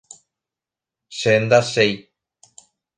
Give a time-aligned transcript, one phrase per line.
[1.17, 1.93] Che ndachéi.